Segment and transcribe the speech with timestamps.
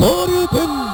[0.00, 0.93] Sarıtın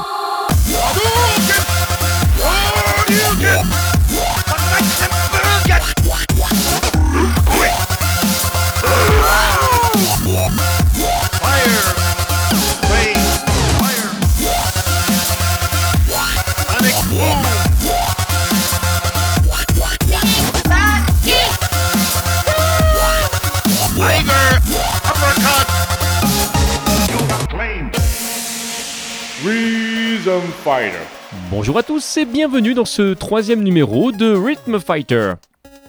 [31.50, 35.32] Bonjour à tous et bienvenue dans ce troisième numéro de Rhythm Fighter.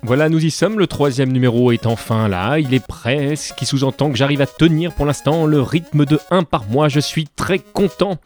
[0.02, 3.68] Voilà, nous y sommes, le troisième numéro est enfin là, il est prêt, ce qui
[3.68, 7.28] sous-entend que j'arrive à tenir pour l'instant le rythme de 1 par mois, je suis
[7.28, 8.18] très content.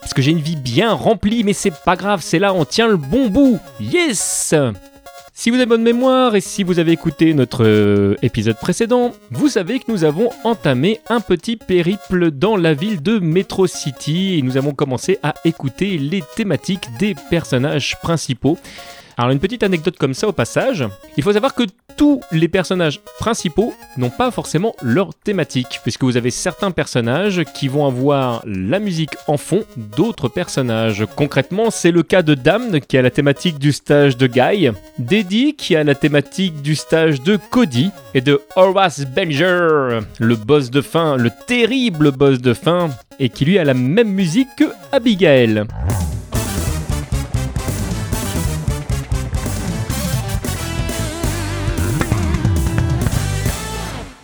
[0.00, 2.88] Parce que j'ai une vie bien remplie, mais c'est pas grave, c'est là, on tient
[2.88, 3.58] le bon bout.
[3.78, 4.54] Yes
[5.38, 9.46] si vous avez bonne mémoire et si vous avez écouté notre euh, épisode précédent, vous
[9.46, 14.42] savez que nous avons entamé un petit périple dans la ville de Metro City et
[14.42, 18.58] nous avons commencé à écouter les thématiques des personnages principaux.
[19.18, 20.84] Alors une petite anecdote comme ça au passage,
[21.16, 21.64] il faut savoir que
[21.96, 27.66] tous les personnages principaux n'ont pas forcément leur thématique, puisque vous avez certains personnages qui
[27.66, 31.04] vont avoir la musique en fond d'autres personnages.
[31.16, 35.56] Concrètement, c'est le cas de Damn qui a la thématique du stage de Guy, d'Eddie
[35.56, 40.80] qui a la thématique du stage de Cody, et de Horace Belger, le boss de
[40.80, 45.64] fin, le terrible boss de fin, et qui lui a la même musique que Abigail.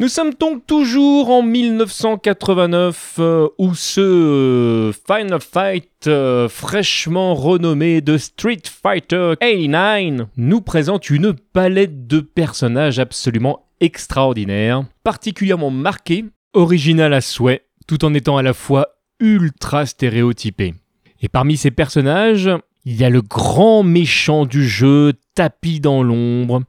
[0.00, 8.00] Nous sommes donc toujours en 1989 euh, où ce euh, Final Fight euh, fraîchement renommé
[8.00, 17.14] de Street Fighter 89 nous présente une palette de personnages absolument extraordinaires, particulièrement marqués, original
[17.14, 18.88] à souhait, tout en étant à la fois
[19.20, 20.74] ultra stéréotypé.
[21.22, 22.50] Et parmi ces personnages,
[22.84, 26.64] il y a le grand méchant du jeu, tapis dans l'ombre,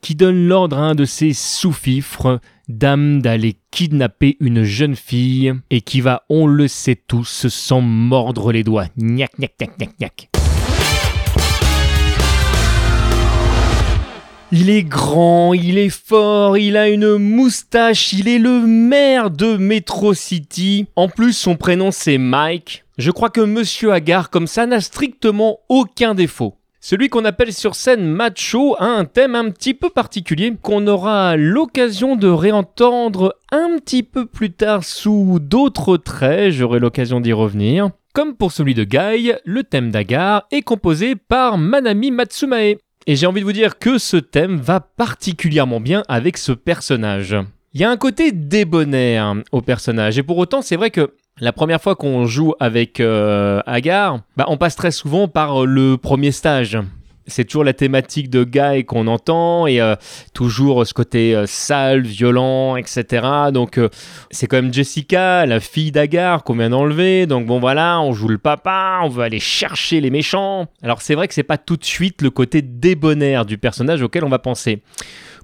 [0.00, 2.40] qui donne l'ordre à un de ses sous-fifres
[2.70, 8.52] dame d'aller kidnapper une jeune fille et qui va, on le sait tous, s'en mordre
[8.52, 8.86] les doigts.
[8.98, 10.30] Gnac, gnac, gnac, gnac, gnac.
[14.52, 19.56] Il est grand, il est fort, il a une moustache, il est le maire de
[19.56, 20.86] Metro City.
[20.96, 22.84] En plus, son prénom c'est Mike.
[22.98, 26.56] Je crois que Monsieur Agar, comme ça, n'a strictement aucun défaut.
[26.82, 31.36] Celui qu'on appelle sur scène macho a un thème un petit peu particulier qu'on aura
[31.36, 37.90] l'occasion de réentendre un petit peu plus tard sous d'autres traits, j'aurai l'occasion d'y revenir.
[38.14, 42.76] Comme pour celui de Guy, le thème d'Agar est composé par Manami Matsumae.
[43.06, 47.36] Et j'ai envie de vous dire que ce thème va particulièrement bien avec ce personnage.
[47.74, 51.52] Il y a un côté débonnaire au personnage, et pour autant c'est vrai que la
[51.52, 55.96] première fois qu'on joue avec euh, Agar, bah, on passe très souvent par euh, le
[55.96, 56.78] premier stage.
[57.26, 59.94] C'est toujours la thématique de Guy qu'on entend et euh,
[60.34, 63.24] toujours ce côté sale, violent, etc.
[63.52, 63.78] Donc
[64.32, 67.26] c'est quand même Jessica, la fille d'Agar qu'on vient d'enlever.
[67.26, 70.66] Donc bon voilà, on joue le papa, on veut aller chercher les méchants.
[70.82, 74.24] Alors c'est vrai que c'est pas tout de suite le côté débonnaire du personnage auquel
[74.24, 74.82] on va penser.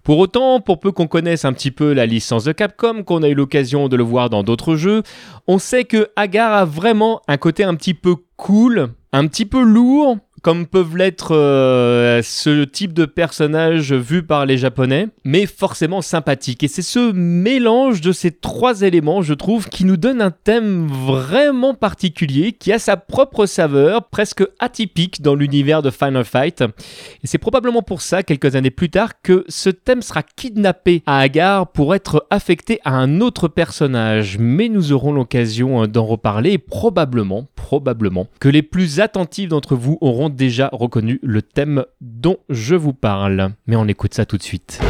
[0.06, 3.28] Pour autant, pour peu qu'on connaisse un petit peu la licence de Capcom, qu'on a
[3.28, 5.02] eu l'occasion de le voir dans d'autres jeux,
[5.48, 9.60] on sait que Agar a vraiment un côté un petit peu cool, un petit peu
[9.60, 16.02] lourd, comme peuvent l'être euh, ce type de personnage vu par les Japonais, mais forcément
[16.02, 16.62] sympathique.
[16.62, 20.86] Et c'est ce mélange de ces trois éléments, je trouve, qui nous donne un thème
[20.86, 26.60] vraiment particulier, qui a sa propre saveur, presque atypique dans l'univers de Final Fight.
[26.60, 31.18] Et c'est probablement pour ça, quelques années plus tard, que ce thème sera kidnappé à
[31.18, 34.36] Agar pour être affecté à un autre personnage.
[34.38, 40.28] Mais nous aurons l'occasion d'en reparler, probablement, probablement, que les plus attentifs d'entre vous auront
[40.28, 43.50] déjà reconnu le thème dont je vous parle.
[43.66, 44.80] Mais on écoute ça tout de suite.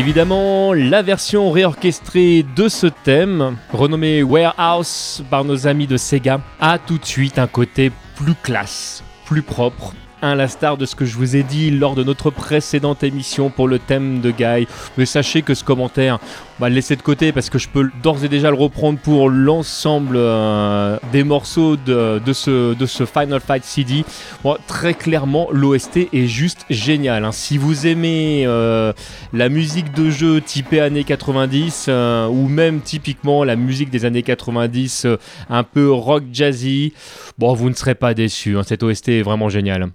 [0.00, 6.78] Évidemment, la version réorchestrée de ce thème, renommé Warehouse par nos amis de Sega, a
[6.78, 9.92] tout de suite un côté plus classe, plus propre,
[10.22, 13.68] à l'instar de ce que je vous ai dit lors de notre précédente émission pour
[13.68, 14.66] le thème de Guy.
[14.96, 16.18] Mais sachez que ce commentaire,
[16.60, 19.30] va le laisser de côté parce que je peux d'ores et déjà le reprendre pour
[19.30, 24.04] l'ensemble euh, des morceaux de, ce, Final Fight CD.
[24.66, 27.24] très clairement, l'OST est juste génial.
[27.24, 27.32] Hein.
[27.32, 28.92] Si vous aimez euh,
[29.32, 34.22] la musique de jeu typée années 90 euh, ou même typiquement la musique des années
[34.22, 35.06] 90
[35.48, 36.92] un peu rock jazzy,
[37.38, 38.58] bon, vous ne serez pas déçus.
[38.58, 38.64] Hein.
[38.66, 39.88] Cette OST est vraiment géniale.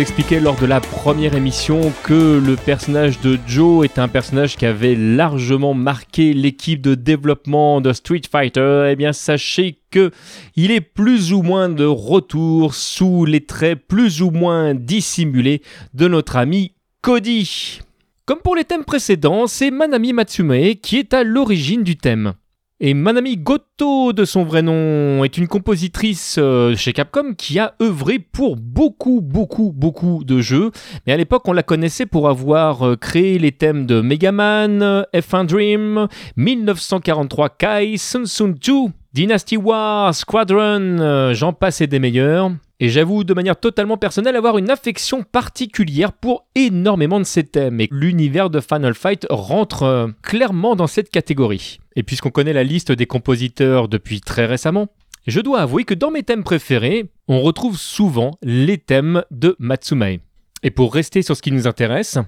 [0.00, 4.64] Expliqué lors de la première émission que le personnage de Joe est un personnage qui
[4.66, 8.88] avait largement marqué l'équipe de développement de Street Fighter.
[8.90, 10.10] Eh bien, sachez que
[10.56, 15.62] il est plus ou moins de retour sous les traits plus ou moins dissimulés
[15.94, 17.80] de notre ami Cody.
[18.24, 22.34] Comme pour les thèmes précédents, c'est Manami Matsume qui est à l'origine du thème.
[22.80, 27.74] Et Manami Goto, de son vrai nom, est une compositrice euh, chez Capcom qui a
[27.82, 30.70] œuvré pour beaucoup, beaucoup, beaucoup de jeux.
[31.04, 35.04] Mais à l'époque, on la connaissait pour avoir euh, créé les thèmes de Mega Man,
[35.12, 38.72] F1 Dream, 1943 Kai, Sun Sun 2,
[39.14, 42.50] Dynasty War, Squadron, euh, j'en passe et des meilleurs.
[42.80, 47.80] Et j'avoue de manière totalement personnelle avoir une affection particulière pour énormément de ces thèmes.
[47.80, 51.80] Et l'univers de Final Fight rentre clairement dans cette catégorie.
[51.96, 54.88] Et puisqu'on connaît la liste des compositeurs depuis très récemment,
[55.26, 60.18] je dois avouer que dans mes thèmes préférés, on retrouve souvent les thèmes de Matsumae.
[60.62, 62.18] Et pour rester sur ce qui nous intéresse,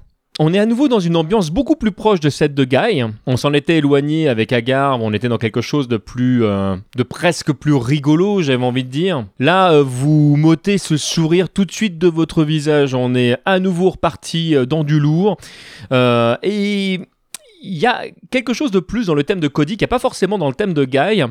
[0.43, 3.05] on est à nouveau dans une ambiance beaucoup plus proche de celle de Guy.
[3.27, 7.03] On s'en était éloigné avec Agar, on était dans quelque chose de plus, euh, de
[7.03, 9.27] presque plus rigolo, j'avais envie de dire.
[9.39, 12.95] Là, euh, vous m'ôtez ce sourire tout de suite de votre visage.
[12.95, 15.37] On est à nouveau reparti euh, dans du lourd.
[15.93, 17.01] et
[17.63, 19.89] il y a quelque chose de plus dans le thème de Cody qui n'y a
[19.89, 21.23] pas forcément dans le thème de Guy.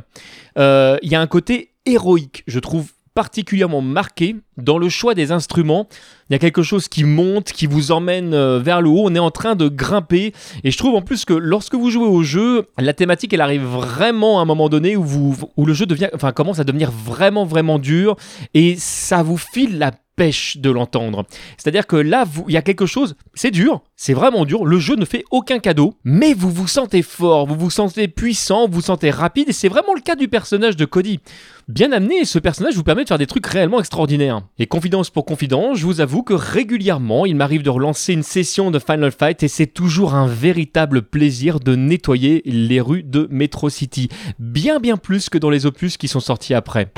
[0.56, 5.88] Il y a un côté héroïque, je trouve particulièrement marqué dans le choix des instruments.
[6.30, 9.04] Il y a quelque chose qui monte, qui vous emmène euh, vers le haut.
[9.06, 10.34] On est en train de grimper.
[10.64, 13.64] Et je trouve en plus que lorsque vous jouez au jeu, la thématique, elle arrive
[13.64, 16.92] vraiment à un moment donné où, vous, où le jeu devient, enfin, commence à devenir
[16.92, 18.16] vraiment, vraiment dur.
[18.54, 21.26] Et ça vous file la pêche de l'entendre.
[21.58, 24.98] C'est-à-dire que là, il y a quelque chose, c'est dur, c'est vraiment dur, le jeu
[24.98, 28.82] ne fait aucun cadeau, mais vous vous sentez fort, vous vous sentez puissant, vous vous
[28.82, 31.22] sentez rapide, et c'est vraiment le cas du personnage de Cody.
[31.70, 34.42] Bien amené, ce personnage vous permet de faire des trucs réellement extraordinaires.
[34.58, 38.72] Et confidence pour confidence, je vous avoue que régulièrement, il m'arrive de relancer une session
[38.72, 43.70] de Final Fight, et c'est toujours un véritable plaisir de nettoyer les rues de Metro
[43.70, 44.10] City.
[44.38, 46.92] Bien bien plus que dans les opus qui sont sortis après.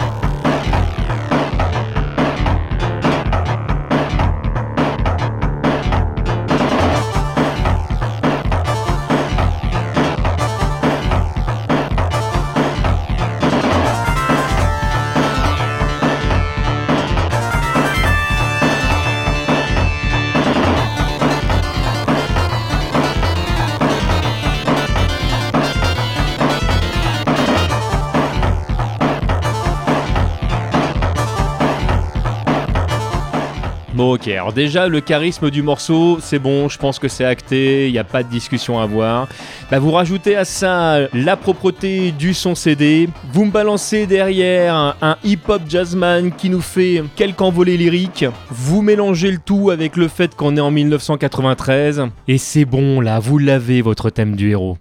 [34.01, 37.91] Ok, alors déjà le charisme du morceau, c'est bon, je pense que c'est acté, il
[37.91, 39.27] n'y a pas de discussion à avoir.
[39.69, 45.17] Bah, vous rajoutez à ça la propreté du son CD, vous me balancez derrière un,
[45.23, 50.33] hip-hop jazzman qui nous fait quelques envolées lyriques, vous mélangez le tout avec le fait
[50.33, 54.79] qu'on est en 1993, et c'est bon là, vous l'avez votre thème du héros.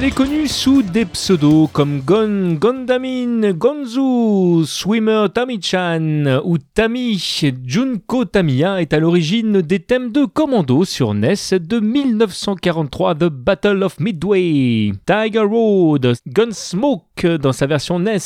[0.00, 7.22] Elle est connue sous des pseudos comme Gon, Gondamin, Gonzu, Swimmer Tami-chan ou Tami.
[7.66, 13.82] Junko Tamiya est à l'origine des thèmes de Commando sur NES de 1943 The Battle
[13.82, 18.18] of Midway, Tiger Road, Gunsmoke dans sa version NES.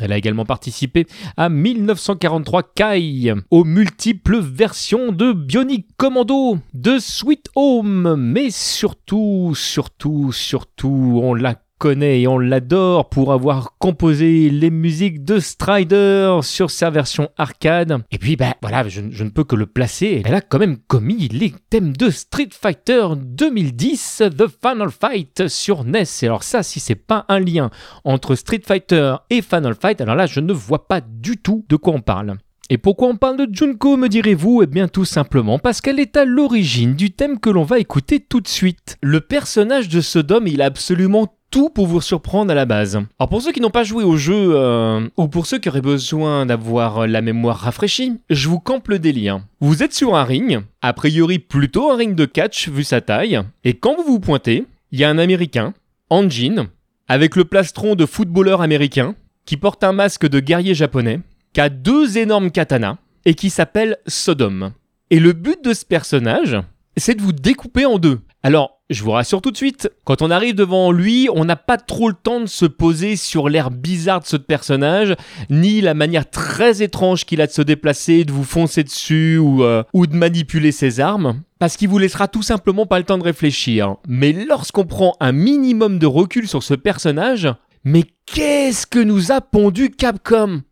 [0.00, 7.48] Elle a également participé à 1943 Kai, aux multiples versions de Bionic Commando, de Sweet
[7.54, 14.70] Home, mais surtout, surtout, surtout on la connaît et on l'adore pour avoir composé les
[14.70, 18.02] musiques de Strider sur sa version arcade.
[18.10, 20.22] Et puis, ben voilà, je, ne peux que le placer.
[20.24, 25.84] Elle a quand même commis les thèmes de Street Fighter 2010, The Final Fight sur
[25.84, 26.04] NES.
[26.22, 27.70] Et alors ça, si c'est pas un lien
[28.04, 31.76] entre Street Fighter et Final Fight, alors là, je ne vois pas du tout de
[31.76, 32.36] quoi on parle.
[32.70, 34.62] Et pourquoi on parle de Junko, me direz-vous?
[34.62, 38.20] Eh bien tout simplement parce qu'elle est à l'origine du thème que l'on va écouter
[38.20, 38.96] tout de suite.
[39.02, 42.96] Le personnage de Sodom, il a absolument tout pour vous surprendre à la base.
[43.18, 45.82] Alors pour ceux qui n'ont pas joué au jeu, euh, ou pour ceux qui auraient
[45.82, 49.40] besoin d'avoir la mémoire rafraîchie, je vous campe le délire.
[49.60, 53.40] Vous êtes sur un ring, a priori plutôt un ring de catch vu sa taille,
[53.62, 55.74] et quand vous vous pointez, il y a un Américain,
[56.08, 56.68] en jean,
[57.08, 61.20] avec le plastron de footballeur américain, qui porte un masque de guerrier japonais,
[61.54, 64.72] qui a deux énormes katanas et qui s'appelle Sodom.
[65.10, 66.58] Et le but de ce personnage,
[66.96, 68.20] c'est de vous découper en deux.
[68.42, 71.78] Alors, je vous rassure tout de suite, quand on arrive devant lui, on n'a pas
[71.78, 75.14] trop le temps de se poser sur l'air bizarre de ce personnage,
[75.48, 79.62] ni la manière très étrange qu'il a de se déplacer, de vous foncer dessus ou,
[79.62, 83.16] euh, ou de manipuler ses armes, parce qu'il vous laissera tout simplement pas le temps
[83.16, 83.96] de réfléchir.
[84.06, 87.48] Mais lorsqu'on prend un minimum de recul sur ce personnage,
[87.84, 90.62] mais qu'est-ce que nous a pondu Capcom?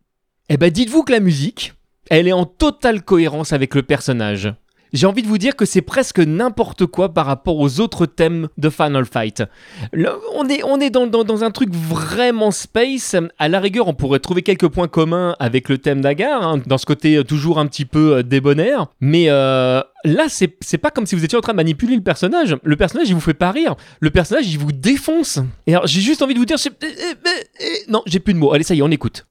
[0.49, 1.73] Eh ben dites-vous que la musique,
[2.09, 4.53] elle est en totale cohérence avec le personnage
[4.93, 8.47] j'ai envie de vous dire que c'est presque n'importe quoi par rapport aux autres thèmes
[8.57, 9.43] de Final Fight.
[9.91, 13.15] on est, on est dans, dans, un truc vraiment space.
[13.39, 16.77] À la rigueur, on pourrait trouver quelques points communs avec le thème d'Agar, hein, dans
[16.77, 18.87] ce côté euh, toujours un petit peu euh, débonnaire.
[19.01, 22.55] Mais euh, là, c'est pas comme si vous étiez en train de manipuler le personnage.
[22.63, 23.75] Le personnage, il vous fait pas rire.
[23.99, 25.39] Le personnage, il vous défonce.
[25.65, 26.57] Et alors, j'ai juste envie de vous dire...
[26.63, 27.15] Eh, eh,
[27.59, 28.53] eh, non, j'ai plus de mots.
[28.53, 29.25] Allez, ça y est, on écoute.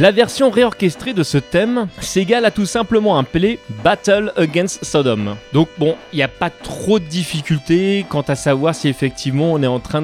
[0.00, 5.36] La version réorchestrée de ce thème, Sega l'a tout simplement appelé Battle Against Sodom.
[5.52, 9.62] Donc bon, il n'y a pas trop de difficultés quant à savoir si effectivement on
[9.62, 10.00] est en train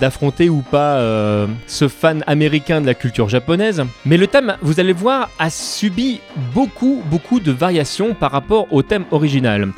[0.00, 3.84] d'affronter ou pas euh, ce fan américain de la culture japonaise.
[4.06, 6.20] Mais le thème, vous allez voir, a subi
[6.54, 9.68] beaucoup, beaucoup de variations par rapport au thème original.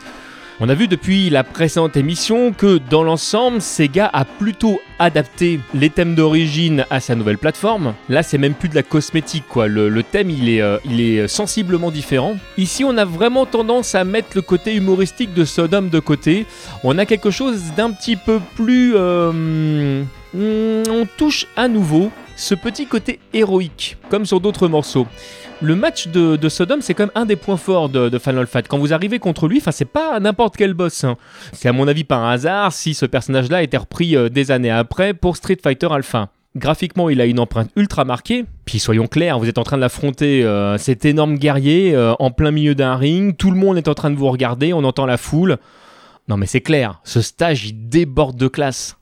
[0.61, 5.91] On a vu depuis la précédente émission que dans l'ensemble, Sega a plutôt adapté les
[5.91, 7.95] thèmes d'origine à sa nouvelle plateforme.
[8.09, 9.67] Là, c'est même plus de la cosmétique, quoi.
[9.67, 12.37] Le, thème, il est, euh, il est sensiblement différent.
[12.57, 16.47] Ici, on a vraiment tendance à mettre le côté humoristique de Sodom de côté.
[16.85, 18.93] On a quelque chose d'un petit peu plus...
[18.95, 20.05] Euh,
[20.37, 25.07] on touche à nouveau ce petit côté héroïque, comme sur d'autres morceaux
[25.61, 28.69] le match de, Sodom, c'est quand même un des points forts de, Final Fight.
[28.69, 31.05] Quand vous arrivez contre lui, c'est pas n'importe quel boss.
[31.05, 31.17] Hein.
[31.53, 34.71] C'est à mon avis pas un hasard si ce personnage-là été repris euh, des années
[34.71, 36.29] après pour Street Fighter Alpha.
[36.57, 38.45] Graphiquement, il a une empreinte ultra marquée.
[38.65, 42.31] Puis soyons clairs, vous êtes en train de l'affronter, euh, cet énorme guerrier euh, en
[42.31, 43.37] plein milieu d'un ring.
[43.37, 45.59] Tout le monde est en train de vous regarder, on entend la foule.
[46.29, 48.97] Non mais c'est clair, ce stage il déborde de classe.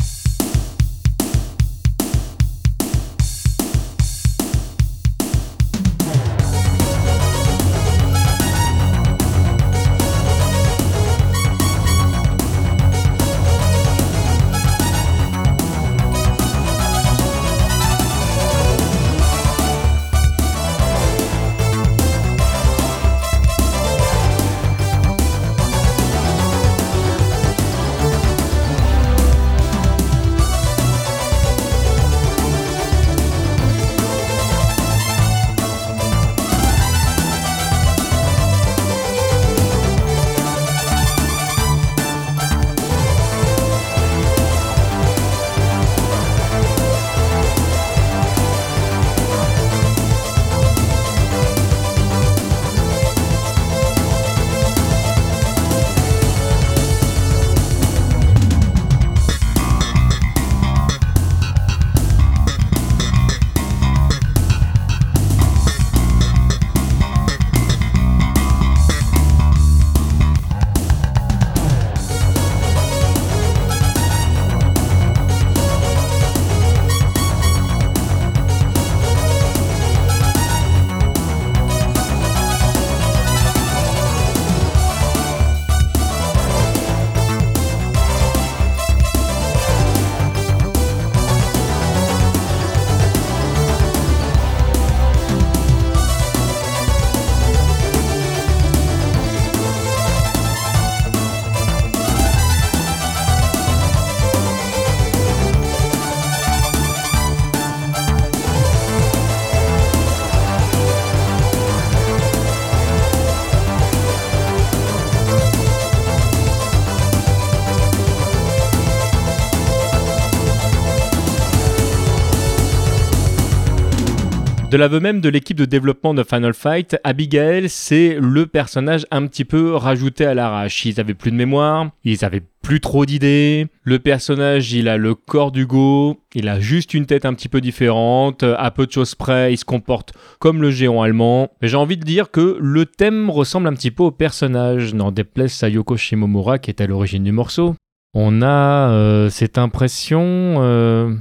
[124.73, 129.27] De l'aveu même de l'équipe de développement de Final Fight, Abigail, c'est le personnage un
[129.27, 130.87] petit peu rajouté à l'arrache.
[130.87, 133.67] Ils avaient plus de mémoire, ils avaient plus trop d'idées.
[133.83, 137.61] Le personnage, il a le corps d'Hugo, il a juste une tête un petit peu
[137.61, 141.51] différente, à peu de choses près, il se comporte comme le géant allemand.
[141.61, 145.13] Mais j'ai envie de dire que le thème ressemble un petit peu au personnage, n'en
[145.13, 147.75] déplaise à Yoko Shimomura qui est à l'origine du morceau.
[148.15, 150.23] On a euh, cette impression...
[150.63, 151.15] Euh,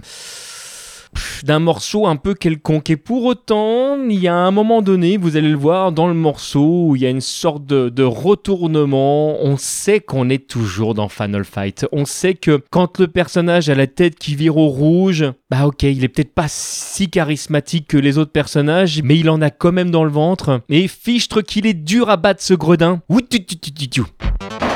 [1.44, 2.90] d'un morceau un peu quelconque.
[2.90, 6.14] Et pour autant, il y a un moment donné, vous allez le voir dans le
[6.14, 9.38] morceau, où il y a une sorte de, retournement.
[9.44, 11.86] On sait qu'on est toujours dans Final Fight.
[11.92, 15.84] On sait que quand le personnage a la tête qui vire au rouge, bah ok,
[15.84, 19.72] il est peut-être pas si charismatique que les autres personnages, mais il en a quand
[19.72, 20.62] même dans le ventre.
[20.70, 23.02] Et fichtre qu'il est dur à battre ce gredin.
[23.10, 24.71] Ouh, Bon,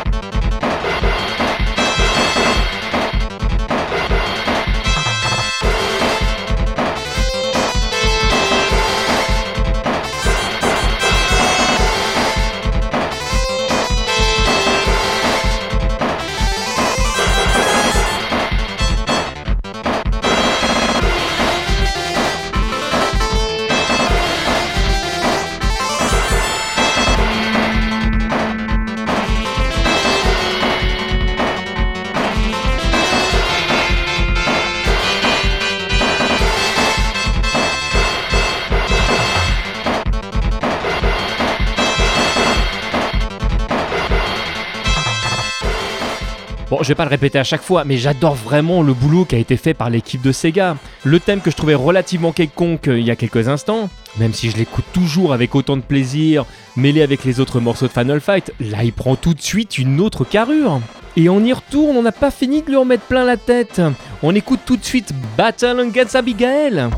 [46.85, 49.39] je vais pas le répéter à chaque fois, mais j'adore vraiment le boulot qui a
[49.39, 50.77] été fait par l'équipe de Sega.
[51.03, 54.51] Le thème que je trouvais relativement quelconque euh, il y a quelques instants, même si
[54.51, 56.45] je l'écoute toujours avec autant de plaisir,
[56.75, 59.99] mêlé avec les autres morceaux de Final Fight, là il prend tout de suite une
[59.99, 60.79] autre carrure.
[61.17, 63.81] Et on y retourne, on n'a pas fini de lui en mettre plein la tête.
[64.21, 66.89] On écoute tout de suite Battle Against Abigail.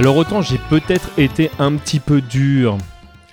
[0.00, 2.78] Alors autant j'ai peut-être été un petit peu dur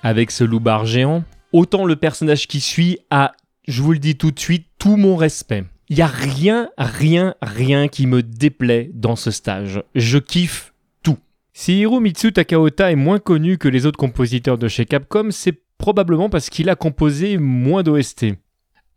[0.02, 3.32] avec ce loup-bar géant, autant le personnage qui suit a,
[3.66, 5.64] je vous le dis tout de suite, tout mon respect.
[5.88, 9.82] Il y a rien, rien, rien qui me déplaît dans ce stage.
[9.94, 11.16] Je kiffe tout.
[11.54, 16.28] Si Hiromitsu Takaota est moins connu que les autres compositeurs de chez Capcom, c'est probablement
[16.28, 18.26] parce qu'il a composé moins d'OST.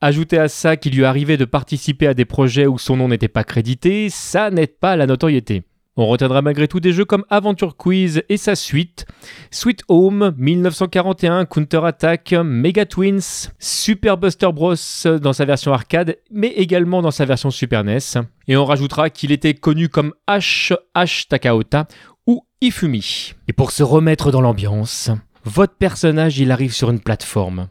[0.02, 3.30] Ajoutez à ça qu'il lui arrivait de participer à des projets où son nom n'était
[3.30, 5.64] pas crédité, ça n'aide pas la notoriété.
[5.97, 9.06] On retiendra malgré tout des jeux comme Aventure Quiz et sa suite,
[9.51, 14.75] Sweet Home, 1941, Counter Attack, Mega Twins, Super Buster Bros
[15.21, 17.99] dans sa version arcade, mais également dans sa version Super NES.
[18.47, 20.73] Et on rajoutera qu'il était connu comme H.
[20.95, 21.27] H.
[21.27, 21.88] Takaota
[22.25, 23.34] ou Ifumi.
[23.49, 25.12] Et pour se remettre dans l'ambiance,
[25.43, 27.67] votre personnage il arrive sur une plateforme.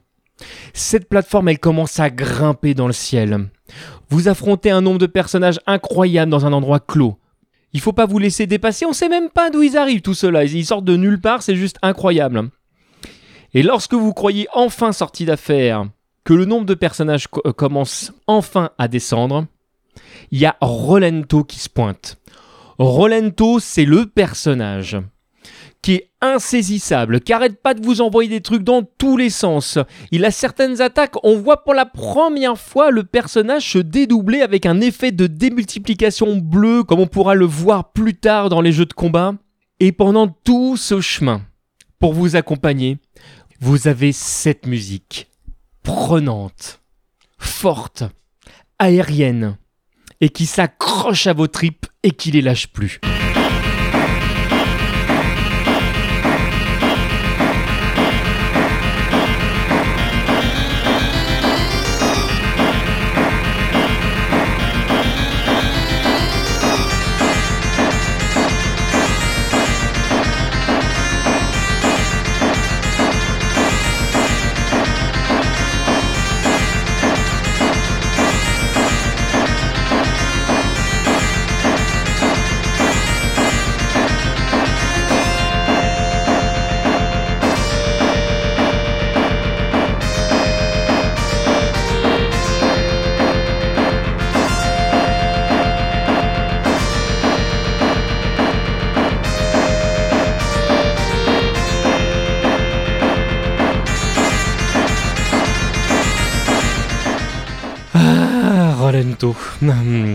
[0.74, 3.48] Cette plateforme elle commence à grimper dans le ciel.
[4.10, 7.16] Vous affrontez un nombre de personnages incroyables dans un endroit clos.
[7.72, 10.44] Il faut pas vous laisser dépasser, on sait même pas d'où ils arrivent tout cela,
[10.44, 12.50] ils sortent de nulle part, c'est juste incroyable.
[13.54, 15.86] Et lorsque vous croyez enfin sorti d'affaire,
[16.24, 19.46] que le nombre de personnages euh, commence enfin à descendre,
[20.30, 22.18] il y a Rolento qui se pointe.
[22.78, 24.98] Rolento, c'est le personnage
[25.82, 29.78] qui est insaisissable, qui arrête pas de vous envoyer des trucs dans tous les sens.
[30.10, 34.66] Il a certaines attaques, on voit pour la première fois le personnage se dédoubler avec
[34.66, 38.86] un effet de démultiplication bleu, comme on pourra le voir plus tard dans les jeux
[38.86, 39.34] de combat.
[39.78, 41.40] Et pendant tout ce chemin,
[41.98, 42.98] pour vous accompagner,
[43.60, 45.28] vous avez cette musique
[45.82, 46.80] prenante,
[47.38, 48.04] forte,
[48.78, 49.56] aérienne,
[50.20, 53.00] et qui s'accroche à vos tripes et qui les lâche plus.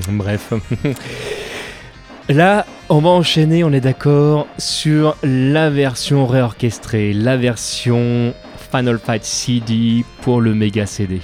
[0.09, 0.53] Bref.
[2.29, 8.33] Là, on va enchaîner, on est d'accord, sur la version réorchestrée, la version
[8.71, 11.21] Final Fight CD pour le Mega CD.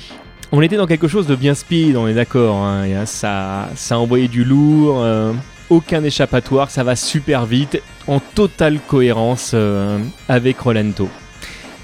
[0.51, 2.57] On était dans quelque chose de bien speed, on est d'accord.
[2.57, 5.33] Hein, ça, ça a envoyé du lourd, euh,
[5.69, 9.97] aucun échappatoire, ça va super vite, en totale cohérence euh,
[10.29, 11.09] avec Rolento.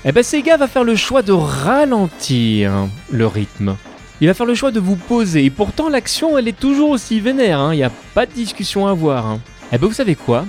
[0.06, 3.76] Et eh ben Sega va faire le choix de ralentir le rythme
[4.20, 5.46] il va faire le choix de vous poser.
[5.46, 7.60] Et pourtant, l'action, elle est toujours aussi vénère.
[7.60, 7.74] Hein.
[7.74, 9.28] Il n'y a pas de discussion à avoir.
[9.28, 9.40] Hein.
[9.72, 10.46] Eh ben, vous savez quoi?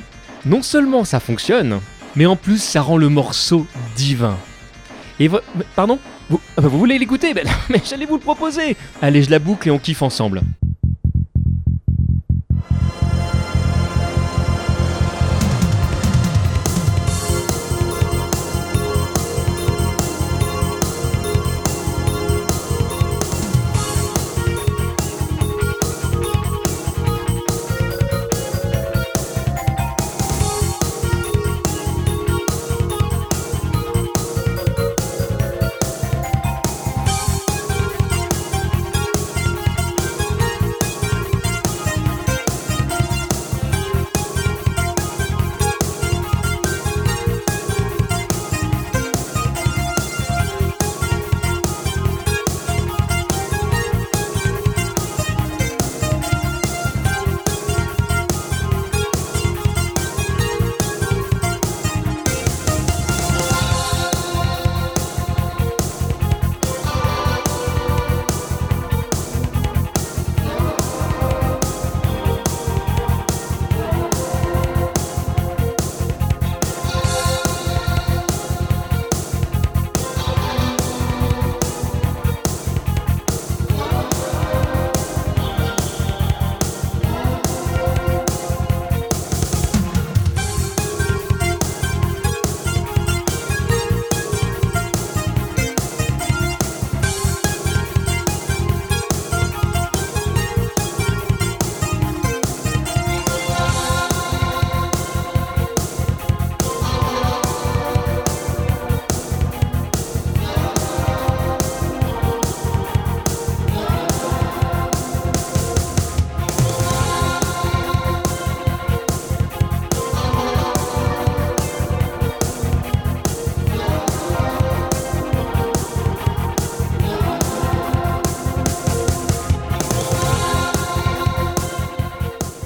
[0.47, 1.81] Non seulement ça fonctionne,
[2.17, 4.37] mais en plus, ça rend le morceau divin.
[5.21, 5.29] Et
[5.75, 5.99] pardon?
[6.31, 7.35] Vous, ah vous voulez l'écouter?
[7.35, 10.43] Ben, Mais j'allais vous le proposer Allez, je la boucle et on kiffe ensemble.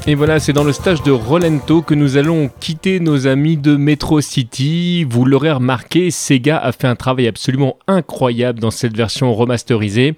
[0.05, 3.77] Et voilà, c'est dans le stage de Rolento que nous allons quitter nos amis de
[3.77, 5.05] Metro City.
[5.09, 10.17] Vous l'aurez remarqué, Sega a fait un travail absolument incroyable dans cette version remasterisée.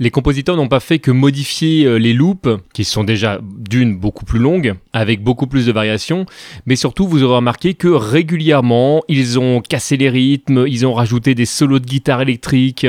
[0.00, 4.24] Les compositeurs n'ont pas fait que modifier euh, les loops, qui sont déjà d'une beaucoup
[4.24, 6.26] plus longues, avec beaucoup plus de variations,
[6.66, 11.36] mais surtout vous aurez remarqué que régulièrement ils ont cassé les rythmes, ils ont rajouté
[11.36, 12.88] des solos de guitare électrique.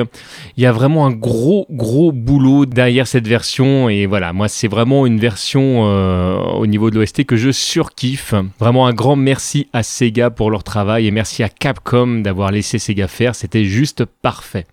[0.57, 4.67] Il y a vraiment un gros gros boulot derrière cette version et voilà, moi c'est
[4.67, 8.33] vraiment une version euh, au niveau de l'OST que je surkiffe.
[8.59, 12.79] Vraiment un grand merci à Sega pour leur travail et merci à Capcom d'avoir laissé
[12.79, 14.65] Sega faire, c'était juste parfait.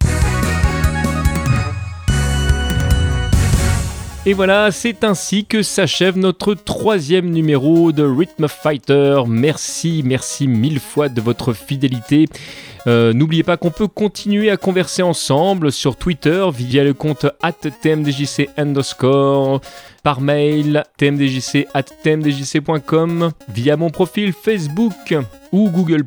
[4.24, 9.20] Et voilà, c'est ainsi que s'achève notre troisième numéro de Rhythm Fighter.
[9.26, 12.26] Merci, merci mille fois de votre fidélité.
[12.86, 17.26] Euh, n'oubliez pas qu'on peut continuer à converser ensemble sur Twitter via le compte
[17.82, 19.60] tmdjc underscore,
[20.02, 21.66] par mail tmdjc
[22.02, 25.14] tmdjc.com, via mon profil Facebook
[25.52, 26.04] ou Google+,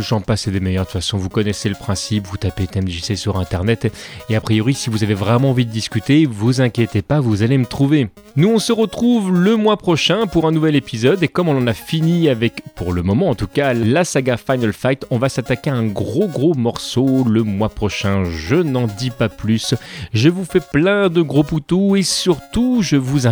[0.00, 0.84] j'en passe des meilleurs.
[0.84, 3.90] De toute façon, vous connaissez le principe, vous tapez TMDJC sur Internet
[4.28, 7.56] et a priori, si vous avez vraiment envie de discuter, vous inquiétez pas, vous allez
[7.56, 8.10] me trouver.
[8.36, 11.66] Nous, on se retrouve le mois prochain pour un nouvel épisode et comme on en
[11.66, 15.30] a fini avec, pour le moment en tout cas, la saga Final Fight, on va
[15.30, 18.24] s'attaquer à un gros gros morceau le mois prochain.
[18.24, 19.74] Je n'en dis pas plus.
[20.12, 23.31] Je vous fais plein de gros poutous et surtout, je vous invite